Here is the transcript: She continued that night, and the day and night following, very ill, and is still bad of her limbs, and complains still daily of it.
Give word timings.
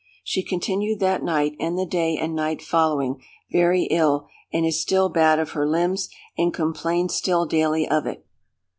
She 0.23 0.41
continued 0.41 0.99
that 1.01 1.21
night, 1.21 1.55
and 1.59 1.77
the 1.77 1.85
day 1.85 2.17
and 2.17 2.33
night 2.33 2.59
following, 2.63 3.21
very 3.51 3.83
ill, 3.91 4.25
and 4.51 4.65
is 4.65 4.81
still 4.81 5.09
bad 5.09 5.37
of 5.37 5.51
her 5.51 5.67
limbs, 5.69 6.09
and 6.35 6.51
complains 6.51 7.13
still 7.13 7.45
daily 7.45 7.87
of 7.87 8.07
it. 8.07 8.25